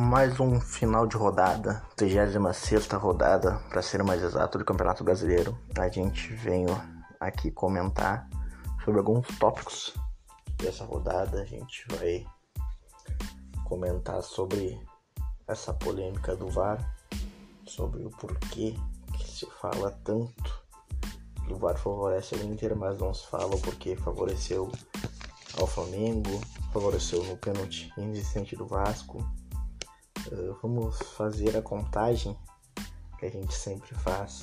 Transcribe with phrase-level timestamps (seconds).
[0.00, 5.58] Mais um final de rodada, 36 rodada, para ser mais exato, do Campeonato Brasileiro.
[5.76, 6.68] A gente veio
[7.18, 8.28] aqui comentar
[8.84, 9.92] sobre alguns tópicos
[10.56, 11.42] dessa rodada.
[11.42, 12.24] A gente vai
[13.64, 14.80] comentar sobre
[15.48, 16.78] essa polêmica do VAR,
[17.66, 18.76] sobre o porquê
[19.14, 20.64] que se fala tanto
[21.44, 24.70] que o VAR favorece o Inter, mas não se fala o porquê favoreceu
[25.58, 26.40] ao Flamengo,
[26.72, 29.28] favoreceu no pênalti inexistente do Vasco.
[30.30, 32.36] Uh, vamos fazer a contagem
[33.18, 34.42] que a gente sempre faz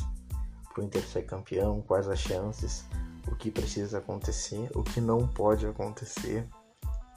[0.73, 2.85] para o Inter ser campeão, quais as chances,
[3.27, 6.47] o que precisa acontecer, o que não pode acontecer.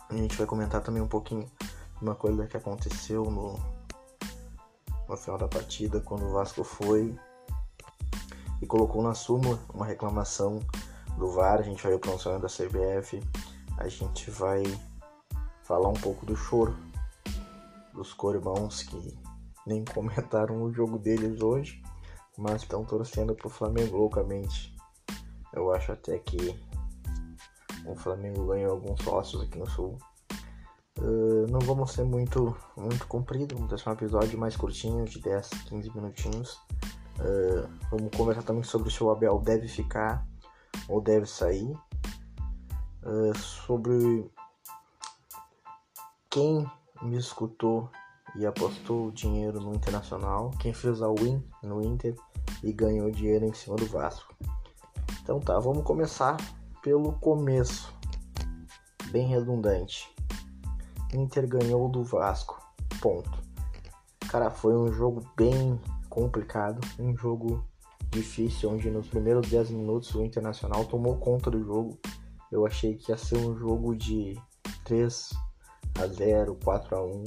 [0.08, 1.50] A gente vai comentar também um pouquinho
[2.00, 3.58] uma coisa que aconteceu no,
[5.08, 7.18] no final da partida, quando o Vasco foi
[8.60, 10.60] e colocou na súmula uma reclamação
[11.16, 11.58] do VAR.
[11.58, 13.20] A gente vai o pronunciamento da CBF,
[13.76, 14.62] a gente vai
[15.62, 16.76] falar um pouco do choro
[17.98, 19.18] dos coribãos que
[19.66, 21.82] nem comentaram o jogo deles hoje,
[22.36, 24.74] mas estão torcendo pro Flamengo loucamente.
[25.52, 26.58] Eu acho até que
[27.84, 29.98] o Flamengo ganhou alguns sócios aqui no Sul.
[30.98, 35.48] Uh, não vamos ser muito, muito comprido, vamos deixar um episódio mais curtinho, de 10,
[35.68, 36.54] 15 minutinhos.
[37.18, 40.26] Uh, vamos conversar também sobre se o Abel deve ficar
[40.88, 41.72] ou deve sair.
[43.02, 44.30] Uh, sobre
[46.28, 46.68] quem
[47.02, 47.90] me escutou
[48.36, 52.14] e apostou dinheiro no Internacional, quem fez a win no Inter
[52.62, 54.34] e ganhou dinheiro em cima do Vasco.
[55.22, 56.36] Então tá, vamos começar
[56.82, 57.92] pelo começo,
[59.10, 60.08] bem redundante.
[61.14, 62.60] Inter ganhou do Vasco,
[63.00, 63.38] ponto.
[64.28, 67.64] Cara, foi um jogo bem complicado, um jogo
[68.10, 71.98] difícil, onde nos primeiros 10 minutos o Internacional tomou conta do jogo.
[72.50, 74.38] Eu achei que ia ser um jogo de
[74.84, 75.30] 3
[75.98, 77.24] a 0, 4 a 1,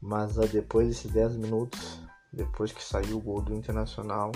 [0.00, 2.00] mas uh, depois desses 10 minutos,
[2.32, 4.32] depois que saiu o gol do Internacional,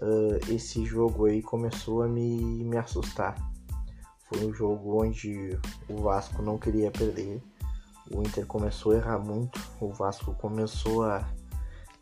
[0.00, 3.34] uh, esse jogo aí começou a me, me assustar.
[4.28, 5.58] Foi um jogo onde
[5.88, 7.42] o Vasco não queria perder,
[8.14, 11.26] o Inter começou a errar muito, o Vasco começou a,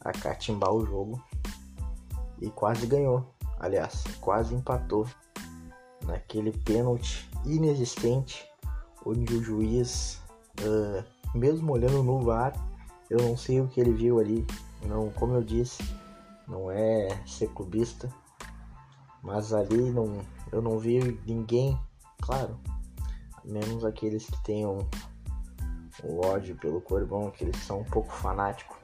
[0.00, 1.22] a catimbar o jogo.
[2.40, 3.34] E quase ganhou.
[3.58, 5.06] Aliás, quase empatou.
[6.06, 8.48] Naquele pênalti inexistente
[9.04, 10.20] onde o juiz
[10.62, 11.04] Uh,
[11.38, 12.52] mesmo olhando no VAR,
[13.08, 14.46] eu não sei o que ele viu ali.
[14.86, 15.82] Não, como eu disse,
[16.48, 18.12] não é ser clubista,
[19.22, 20.20] mas ali não,
[20.50, 21.78] eu não vi ninguém,
[22.22, 22.58] claro,
[23.44, 24.88] menos aqueles que tenham
[26.02, 28.78] o ódio pelo Corbão, que eles são um pouco fanáticos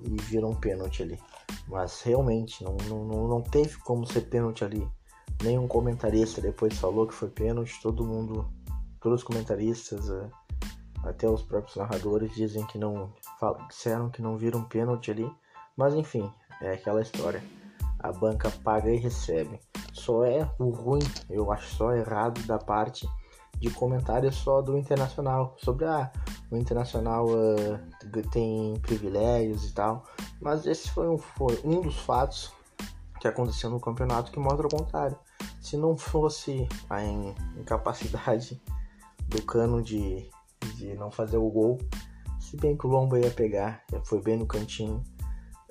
[0.00, 1.18] e viram um pênalti ali.
[1.66, 4.86] Mas realmente não, não, não teve como ser pênalti ali.
[5.42, 8.46] Nenhum comentarista depois falou que foi pênalti, todo mundo,
[9.00, 10.08] todos os comentaristas.
[10.08, 10.30] Uh,
[11.06, 13.12] até os próprios narradores dizem que não
[13.68, 15.30] disseram que não viram pênalti ali,
[15.76, 17.42] mas enfim, é aquela história.
[17.98, 19.58] A banca paga e recebe.
[19.92, 23.08] Só é o ruim, eu acho só errado da parte
[23.58, 26.10] de comentários só do Internacional sobre ah,
[26.50, 30.04] o Internacional uh, tem privilégios e tal,
[30.40, 32.52] mas esse foi um, foi um dos fatos
[33.20, 35.18] que aconteceu no campeonato que mostra o contrário.
[35.60, 38.60] Se não fosse a incapacidade
[39.28, 40.28] do cano de
[40.76, 41.78] de não fazer o gol.
[42.40, 45.02] Se bem que o Lomba ia pegar, foi bem no cantinho.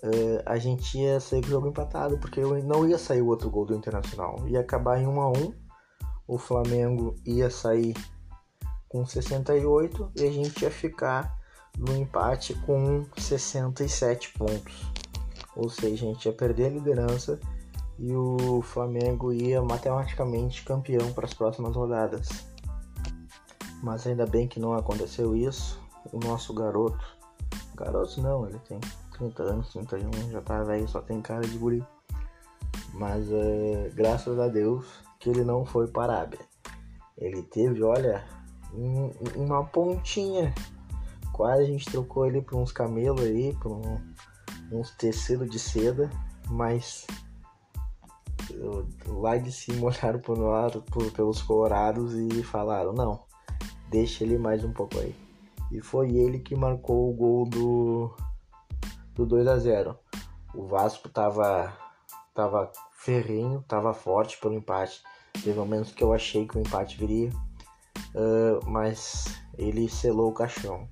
[0.04, 3.50] Uh, a gente ia sair com o jogo empatado, porque não ia sair o outro
[3.50, 4.36] gol do Internacional.
[4.48, 5.54] Ia acabar em 1 a 1
[6.28, 7.94] O Flamengo ia sair
[8.90, 11.36] com 68 e a gente ia ficar
[11.78, 14.92] no empate com 67 pontos.
[15.56, 17.40] Ou seja, a gente ia perder a liderança
[17.98, 22.53] e o Flamengo ia matematicamente campeão para as próximas rodadas.
[23.84, 25.78] Mas ainda bem que não aconteceu isso.
[26.14, 27.06] O nosso garoto,
[27.76, 28.80] garoto não, ele tem
[29.18, 31.84] 30 anos, 31, já tá velho, só tem cara de guri.
[32.94, 34.86] Mas é, graças a Deus
[35.20, 36.40] que ele não foi para a Arábia.
[37.18, 38.24] Ele teve, olha,
[38.74, 40.56] um, uma pontinha.
[41.34, 44.00] Quase a gente trocou ele por uns camelos aí, por um,
[44.72, 46.10] uns tecidos de seda,
[46.48, 47.06] mas
[49.08, 53.26] lá de cima olharam pro lado, pelos colorados e falaram, não,
[53.94, 55.16] deixa ele mais um pouco aí.
[55.72, 58.16] E foi ele que marcou o gol do,
[59.14, 59.96] do 2 a 0
[60.56, 61.72] O Vasco tava,
[62.34, 65.04] tava ferrinho, tava forte pelo empate.
[65.44, 67.30] Pelo menos que eu achei que o empate viria.
[68.16, 69.26] Uh, mas
[69.60, 70.88] ele selou o caixão.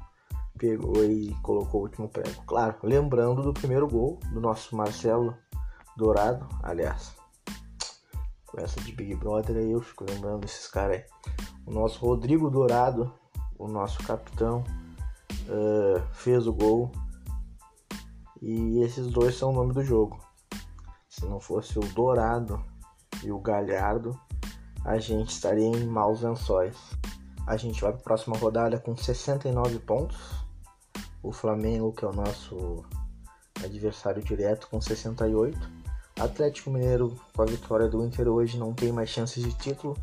[0.59, 2.44] Pegou e colocou o último prego.
[2.45, 5.36] Claro, lembrando do primeiro gol do nosso Marcelo
[5.98, 6.48] Dourado.
[6.62, 7.15] Aliás,
[8.45, 12.50] com essa de Big Brother aí eu fico lembrando desses caras aí o nosso Rodrigo
[12.50, 13.13] Dourado,
[13.58, 14.63] o nosso capitão,
[15.48, 16.92] uh, fez o gol.
[18.42, 20.19] E esses dois são o nome do jogo.
[21.08, 22.63] Se não fosse o Dourado
[23.24, 24.19] e o Galhardo,
[24.84, 26.75] a gente estaria em maus lençóis.
[27.46, 30.18] A gente vai para a próxima rodada com 69 pontos.
[31.22, 32.84] O Flamengo, que é o nosso
[33.63, 35.60] adversário direto, com 68.
[36.19, 39.96] Atlético Mineiro, com a vitória do Inter hoje, não tem mais chances de título.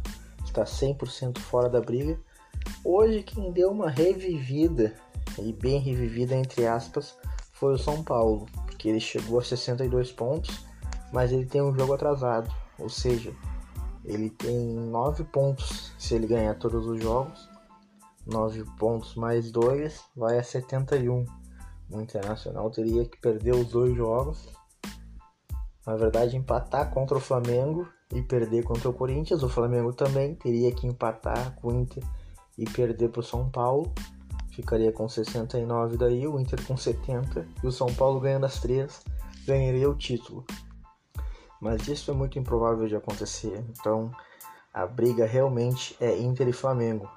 [0.48, 2.18] Está 100% fora da briga.
[2.82, 4.94] Hoje, quem deu uma revivida,
[5.38, 7.16] e bem revivida entre aspas,
[7.52, 10.64] foi o São Paulo, porque ele chegou a 62 pontos,
[11.12, 12.50] mas ele tem um jogo atrasado.
[12.78, 13.30] Ou seja,
[14.04, 17.48] ele tem 9 pontos se ele ganhar todos os jogos.
[18.26, 21.26] 9 pontos mais 2 vai a 71.
[21.90, 24.48] O Internacional teria que perder os dois jogos.
[25.86, 29.43] Na verdade, empatar contra o Flamengo e perder contra o Corinthians.
[29.43, 32.02] O Flamengo também teria que empatar com o Inter
[32.56, 33.93] e perder para o São Paulo.
[34.50, 39.02] Ficaria com 69 daí, o Inter com 70 e o São Paulo ganhando as três
[39.46, 40.44] ganharia o título
[41.60, 43.64] mas isso é muito improvável de acontecer.
[43.70, 44.10] Então
[44.72, 47.08] a briga realmente é Inter e Flamengo.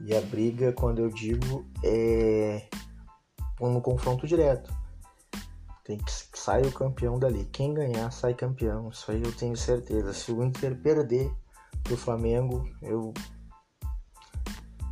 [0.00, 2.68] E a briga, quando eu digo, é
[3.60, 4.72] no confronto direto.
[5.88, 7.46] Tem que sair o campeão dali.
[7.46, 8.90] Quem ganhar sai campeão.
[8.90, 10.12] Isso aí eu tenho certeza.
[10.12, 11.32] Se o Inter perder
[11.82, 13.14] pro Flamengo, eu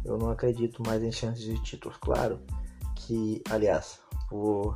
[0.06, 1.98] eu não acredito mais em chances de títulos.
[1.98, 2.40] Claro
[2.94, 4.00] que, aliás,
[4.31, 4.72] vou,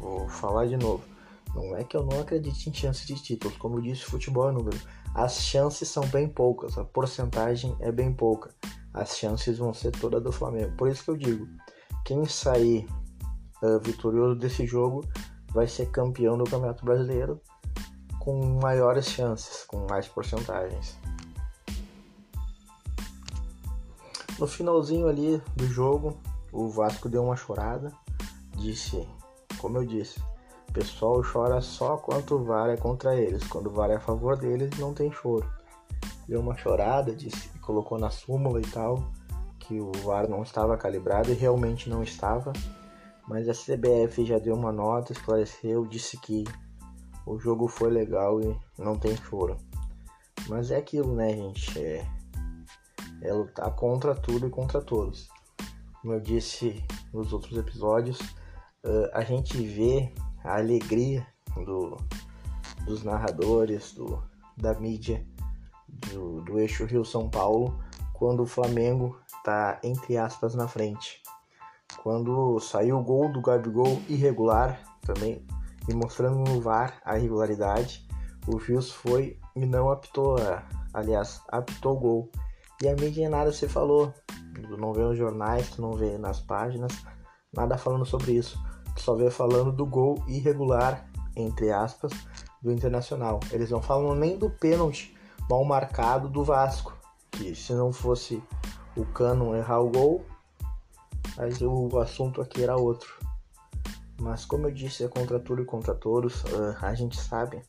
[0.00, 1.04] vou falar de novo.
[1.54, 4.52] Não é que eu não acredite em chances de títulos, como eu disse, futebol é
[4.52, 4.76] número.
[5.14, 8.52] As chances são bem poucas, a porcentagem é bem pouca.
[8.92, 10.76] As chances vão ser todas do Flamengo.
[10.76, 11.46] Por isso que eu digo,
[12.04, 12.88] quem sair
[13.62, 15.04] uh, vitorioso desse jogo
[15.50, 17.40] vai ser campeão do Campeonato Brasileiro
[18.18, 20.98] com maiores chances, com mais porcentagens.
[24.38, 26.16] No finalzinho ali do jogo,
[26.52, 27.92] o Vasco deu uma chorada,
[28.56, 29.06] disse,
[29.58, 30.20] como eu disse,
[30.70, 33.44] o pessoal chora só quando o VAR é contra eles.
[33.48, 35.44] Quando o VAR é a favor deles, não tem choro.
[36.28, 39.02] Deu uma chorada, disse, colocou na súmula e tal,
[39.58, 42.52] que o VAR não estava calibrado e realmente não estava.
[43.30, 46.42] Mas a CBF já deu uma nota, esclareceu, disse que
[47.24, 49.56] o jogo foi legal e não tem choro.
[50.48, 51.78] Mas é aquilo, né, gente?
[51.78, 52.04] É,
[53.22, 55.28] é lutar contra tudo e contra todos.
[56.02, 58.18] Como eu disse nos outros episódios,
[58.84, 60.12] uh, a gente vê
[60.42, 61.24] a alegria
[61.54, 61.98] do,
[62.84, 64.20] dos narradores, do,
[64.56, 65.24] da mídia
[65.88, 67.78] do, do eixo Rio-São Paulo
[68.12, 71.22] quando o Flamengo está, entre aspas, na frente.
[72.02, 75.46] Quando saiu o gol do Gabigol irregular também,
[75.88, 78.06] e mostrando no VAR a irregularidade,
[78.46, 80.36] o Rios foi e não apitou,
[80.94, 82.30] aliás, apitou o gol.
[82.82, 84.12] E a mídia nada se falou.
[84.54, 86.92] Tu não vê nos jornais, tu não vê nas páginas,
[87.52, 88.58] nada falando sobre isso
[89.00, 92.12] só vê falando do gol irregular, entre aspas,
[92.62, 93.40] do Internacional.
[93.50, 95.16] Eles não falam nem do pênalti
[95.48, 96.96] mal marcado do Vasco,
[97.30, 98.42] que se não fosse
[98.96, 100.24] o Cano errar o gol,
[101.40, 103.18] mas o assunto aqui era outro.
[104.20, 106.44] Mas como eu disse, é contra tudo e contra todos.
[106.82, 107.62] Ah, a gente sabe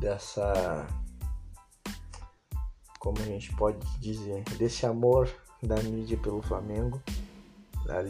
[0.00, 0.86] dessa.
[2.98, 4.42] Como a gente pode dizer?
[4.56, 5.28] Desse amor
[5.62, 7.02] da mídia pelo Flamengo.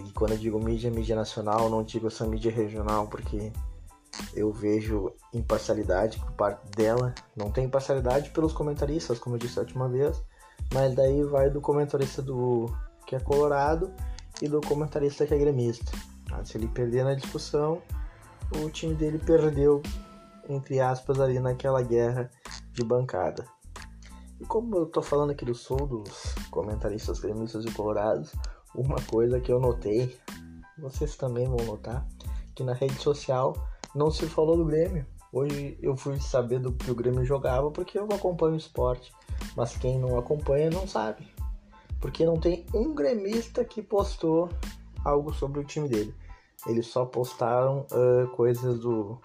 [0.06, 3.52] E quando eu digo mídia, mídia nacional, não digo essa mídia regional, porque
[4.34, 7.12] eu vejo imparcialidade por parte dela.
[7.36, 10.22] Não tem imparcialidade pelos comentaristas, como eu disse a última vez,
[10.72, 12.66] mas daí vai do comentarista do
[13.06, 13.92] que é colorado
[14.40, 15.92] e do comentarista que é gremista.
[16.32, 17.82] Ah, se ele perder na discussão,
[18.62, 19.82] o time dele perdeu,
[20.48, 22.30] entre aspas, ali naquela guerra
[22.72, 23.44] de bancada.
[24.40, 28.32] E como eu tô falando aqui do sul, dos comentaristas gremistas e colorados,
[28.74, 30.16] uma coisa que eu notei,
[30.78, 32.06] vocês também vão notar,
[32.54, 33.54] que na rede social
[33.94, 35.04] não se falou do Grêmio.
[35.32, 39.12] Hoje eu fui saber do que o Grêmio jogava porque eu acompanho o esporte,
[39.56, 41.26] mas quem não acompanha não sabe.
[42.00, 44.48] Porque não tem um gremista que postou
[45.04, 46.14] algo sobre o time dele.
[46.66, 49.20] Eles só postaram uh, coisas do,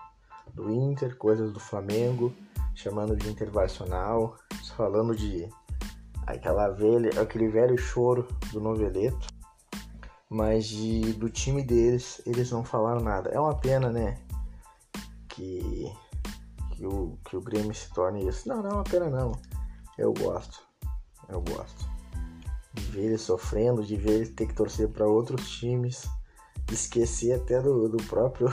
[0.53, 2.33] do Inter, coisas do Flamengo,
[2.73, 4.35] chamando de Internacional,
[4.75, 5.47] falando de
[6.25, 9.27] aquela velha, aquele velho choro do noveleto
[10.33, 13.29] mas de, do time deles eles não falaram nada.
[13.29, 14.17] É uma pena, né?
[15.29, 15.93] Que,
[16.71, 18.49] que, o, que o Grêmio se torne isso.
[18.49, 19.33] Não, não é uma pena não.
[19.95, 20.65] Eu gosto.
[21.29, 21.92] Eu gosto.
[22.73, 26.07] De ver eles sofrendo, de ver eles ter que torcer para outros times,
[26.71, 28.47] esquecer até do, do próprio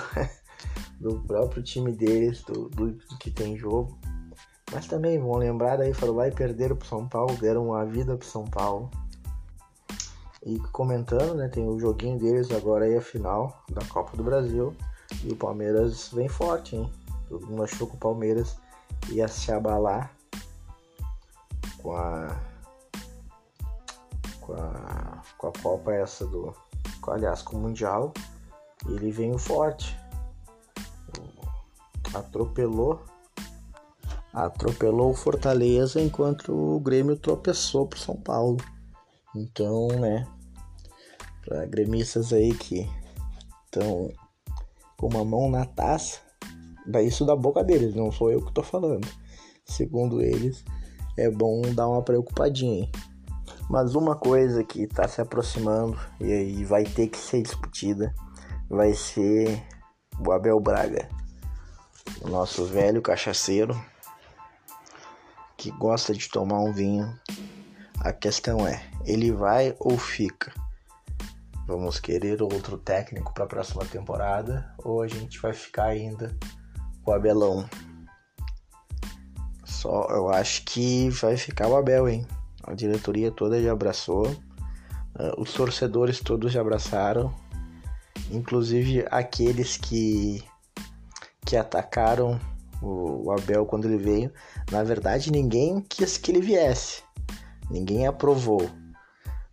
[1.00, 3.98] do próprio time deles, do, do, do, que tem jogo.
[4.72, 8.16] Mas também vão lembrar daí, foram lá e perderam pro São Paulo, deram a vida
[8.16, 8.90] pro São Paulo.
[10.44, 11.48] E comentando, né?
[11.48, 14.74] Tem o joguinho deles agora aí a final da Copa do Brasil.
[15.24, 16.90] E o Palmeiras vem forte, hein?
[17.28, 18.56] Todo mundo achou que o Palmeiras
[19.10, 20.14] ia se abalar
[21.82, 22.49] com a.
[24.50, 25.22] com a.
[25.38, 26.54] com a Copa essa do.
[27.00, 28.12] Com, aliás, com o Mundial.
[28.88, 29.96] E ele veio forte.
[32.14, 33.00] Atropelou.
[34.32, 38.58] Atropelou o Fortaleza enquanto o Grêmio tropeçou pro São Paulo.
[39.34, 40.26] Então, né?
[41.44, 42.88] Para gremistas aí que
[43.64, 44.10] estão
[44.96, 46.20] com uma mão na taça,
[47.02, 49.08] isso da boca deles, não sou eu que tô falando.
[49.64, 50.62] Segundo eles,
[51.16, 52.84] é bom dar uma preocupadinha.
[52.84, 52.92] Hein?
[53.70, 58.12] Mas uma coisa que tá se aproximando e aí vai ter que ser discutida
[58.68, 59.64] vai ser
[60.18, 61.08] o Abel Braga,
[62.20, 63.80] o nosso velho cachaceiro
[65.56, 67.16] que gosta de tomar um vinho.
[68.00, 70.52] A questão é, ele vai ou fica?
[71.64, 76.36] Vamos querer outro técnico para a próxima temporada ou a gente vai ficar ainda
[77.04, 77.70] com o Abelão?
[79.64, 82.26] Só eu acho que vai ficar o Abel, hein?
[82.62, 87.34] A diretoria toda já abraçou, uh, os torcedores todos já abraçaram,
[88.30, 90.44] inclusive aqueles que
[91.44, 92.38] que atacaram
[92.82, 94.32] o Abel quando ele veio.
[94.70, 97.02] Na verdade, ninguém quis que ele viesse.
[97.70, 98.70] Ninguém aprovou.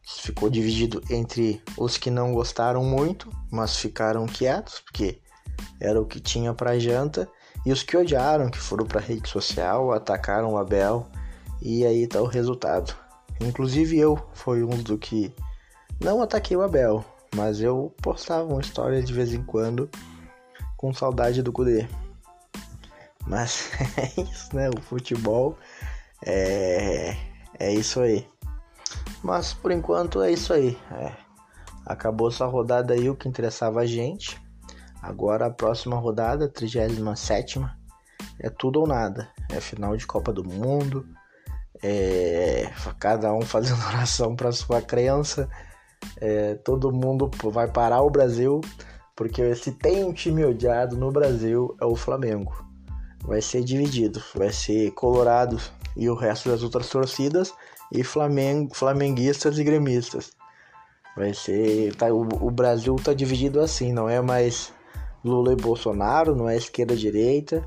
[0.03, 5.21] Ficou dividido entre os que não gostaram muito, mas ficaram quietos, porque
[5.79, 7.27] era o que tinha para janta,
[7.65, 11.07] e os que odiaram, que foram para rede social, atacaram o Abel,
[11.67, 12.95] e aí tá o resultado.
[13.41, 15.33] Inclusive eu fui um do que
[15.99, 17.03] não ataquei o Abel,
[17.35, 19.89] mas eu postava uma história de vez em quando
[20.77, 21.85] com saudade do Kudê.
[23.27, 23.69] Mas
[23.99, 24.69] é isso, né?
[24.69, 25.57] O futebol
[26.25, 27.17] é,
[27.59, 28.25] é isso aí.
[29.21, 30.77] Mas por enquanto é isso aí.
[30.89, 31.11] É.
[31.85, 34.41] Acabou essa rodada aí, o que interessava a gente.
[35.01, 37.59] Agora a próxima rodada, 37
[38.39, 39.27] é tudo ou nada.
[39.49, 41.05] É final de Copa do Mundo.
[41.83, 42.69] É
[42.99, 45.49] cada um fazendo oração para sua crença.
[46.19, 48.61] É, todo mundo vai parar o Brasil,
[49.15, 52.65] porque se tem um time odiado no Brasil é o Flamengo.
[53.23, 55.59] Vai ser dividido, vai ser Colorado
[55.95, 57.53] e o resto das outras torcidas
[57.91, 60.31] e Flamengo, flamenguistas e gremistas.
[61.15, 61.95] Vai ser.
[61.95, 64.71] Tá, o, o Brasil tá dividido assim, não é mais
[65.25, 67.65] Lula e Bolsonaro, não é esquerda direita,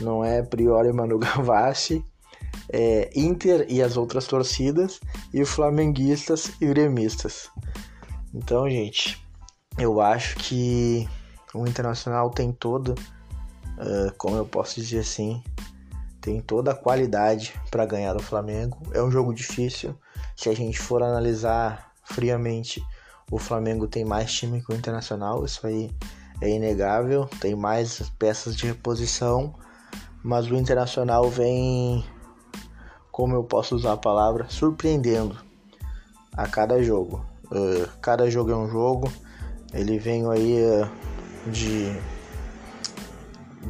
[0.00, 2.04] não é Priori e Manu Gavassi,
[2.72, 5.00] é Inter e as outras torcidas,
[5.32, 7.50] e flamenguistas e gremistas.
[8.34, 9.20] Então, gente,
[9.78, 11.08] eu acho que
[11.54, 15.42] o Internacional tem todo, uh, como eu posso dizer assim,
[16.20, 18.78] tem toda a qualidade para ganhar o Flamengo.
[18.92, 19.96] É um jogo difícil.
[20.36, 22.82] Se a gente for analisar friamente,
[23.30, 25.90] o Flamengo tem mais time que o Internacional, isso aí
[26.40, 27.26] é inegável.
[27.40, 29.54] Tem mais peças de reposição,
[30.22, 32.04] mas o Internacional vem,
[33.10, 35.36] como eu posso usar a palavra, surpreendendo
[36.36, 37.24] a cada jogo.
[37.46, 39.12] Uh, cada jogo é um jogo.
[39.72, 41.92] Ele vem aí uh, de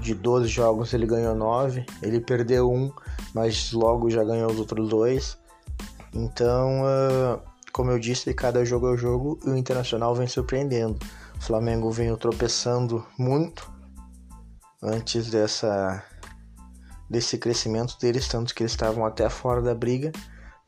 [0.00, 2.92] de 12 jogos ele ganhou 9, ele perdeu um,
[3.34, 5.38] mas logo já ganhou os outros dois.
[6.14, 7.40] Então, uh,
[7.72, 10.98] como eu disse, cada jogo é o jogo e o Internacional vem surpreendendo.
[11.36, 13.70] O Flamengo vem tropeçando muito
[14.82, 16.02] antes dessa
[17.10, 20.12] desse crescimento deles, tanto que eles estavam até fora da briga,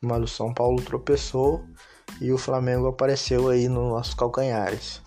[0.01, 1.65] mas o São Paulo tropeçou
[2.19, 5.01] e o Flamengo apareceu aí nos nossos calcanhares.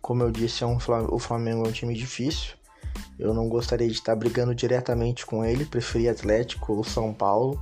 [0.00, 0.78] Como eu disse, é um,
[1.10, 2.56] o Flamengo é um time difícil,
[3.18, 7.60] eu não gostaria de estar brigando diretamente com ele, preferi Atlético ou São Paulo,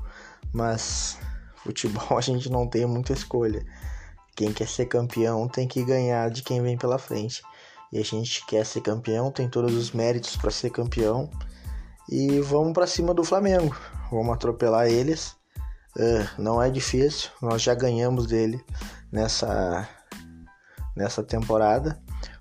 [0.53, 1.19] mas
[1.57, 3.65] futebol a gente não tem muita escolha.
[4.35, 7.43] Quem quer ser campeão tem que ganhar de quem vem pela frente.
[7.91, 11.31] E a gente quer ser campeão, tem todos os méritos para ser campeão.
[12.09, 13.77] E vamos para cima do Flamengo.
[14.11, 15.37] Vamos atropelar eles.
[15.97, 18.63] Uh, não é difícil, nós já ganhamos dele
[19.11, 19.89] nessa,
[20.95, 21.99] nessa temporada.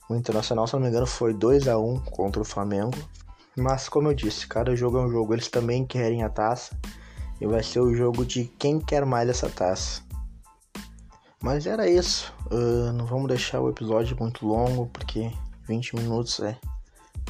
[0.09, 2.97] O Internacional, se não me engano, foi 2 a 1 contra o Flamengo.
[3.57, 5.33] Mas como eu disse, cada jogo é um jogo.
[5.33, 6.77] Eles também querem a taça.
[7.41, 10.01] E vai ser o jogo de quem quer mais essa taça.
[11.41, 12.33] Mas era isso.
[12.51, 15.31] Uh, não vamos deixar o episódio muito longo, porque
[15.67, 16.57] 20 minutos é.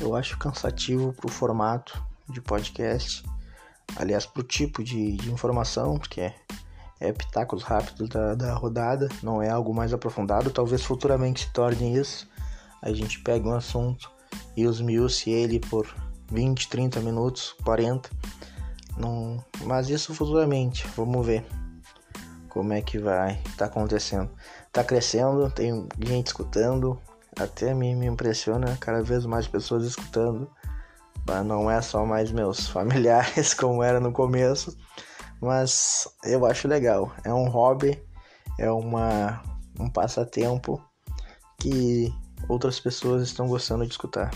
[0.01, 3.23] Eu acho cansativo pro formato de podcast.
[3.95, 6.35] Aliás, pro tipo de, de informação, porque é,
[6.99, 10.49] é pitacos rápidos da, da rodada, não é algo mais aprofundado.
[10.51, 12.27] Talvez futuramente se torne isso
[12.85, 14.11] a gente pega um assunto
[14.55, 15.87] e esmiuce ele por
[16.31, 18.09] 20, 30 minutos, 40.
[18.95, 19.43] Não...
[19.63, 21.43] Mas isso futuramente, vamos ver.
[22.47, 24.29] como é que vai tá acontecendo.
[24.71, 27.01] Tá crescendo, tem gente escutando,
[27.37, 30.47] até me, me impressiona cada vez mais pessoas escutando.
[31.45, 34.77] Não é só mais meus familiares como era no começo,
[35.41, 37.11] mas eu acho legal.
[37.23, 38.01] É um hobby,
[38.59, 39.41] é uma,
[39.79, 40.81] um passatempo
[41.59, 42.13] que
[42.47, 44.31] outras pessoas estão gostando de escutar.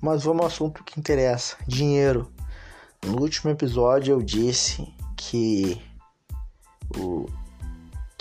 [0.00, 2.30] Mas vamos ao assunto que interessa: dinheiro.
[3.04, 5.80] No último episódio eu disse que
[6.96, 7.26] o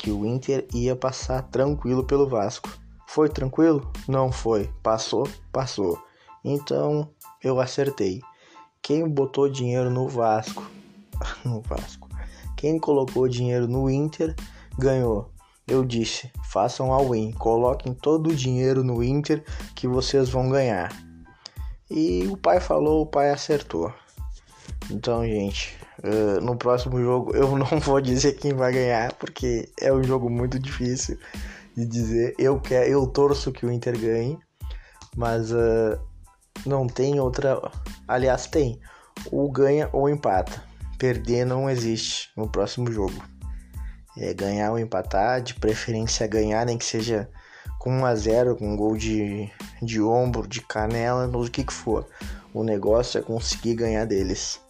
[0.04, 2.70] que o Inter ia passar tranquilo pelo Vasco.
[3.08, 3.90] Foi tranquilo?
[4.06, 4.70] Não foi.
[4.84, 5.26] Passou?
[5.50, 5.98] Passou.
[6.44, 7.10] Então
[7.44, 8.22] eu acertei.
[8.82, 10.70] Quem botou dinheiro no Vasco?
[11.46, 12.10] no Vasco.
[12.58, 14.36] Quem colocou dinheiro no Inter
[14.78, 15.32] ganhou.
[15.68, 19.44] Eu disse: façam a win, coloquem todo o dinheiro no Inter
[19.76, 20.92] que vocês vão ganhar.
[21.90, 23.94] E o pai falou, o pai acertou.
[24.90, 29.94] Então, gente, uh, no próximo jogo eu não vou dizer quem vai ganhar, porque é
[29.94, 31.18] um jogo muito difícil
[31.76, 32.36] de dizer.
[32.38, 34.38] Eu quero, eu torço que o Inter ganhe,
[35.16, 36.00] mas uh,
[36.66, 37.60] não tem outra.
[38.08, 38.80] Aliás, tem.
[39.32, 40.64] Ou ganha ou empata.
[40.98, 43.24] Perder não existe no próximo jogo.
[44.18, 47.30] É ganhar ou empatar, de preferência ganhar, nem que seja
[47.80, 51.74] com 1 a 0 com um gol de, de ombro, de canela, no que que
[51.74, 52.08] for.
[52.54, 54.62] O negócio é conseguir ganhar deles.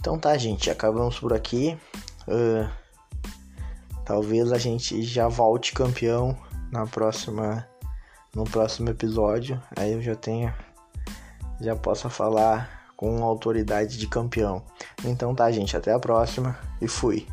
[0.00, 1.78] Então tá, gente, acabamos por aqui.
[2.26, 2.68] Uh,
[4.04, 6.36] talvez a gente já volte campeão
[6.72, 7.68] na próxima
[8.34, 9.62] no próximo episódio.
[9.76, 10.56] Aí eu já tenha
[11.64, 14.62] já possa falar com autoridade de campeão.
[15.04, 17.26] Então tá, gente, até a próxima e fui.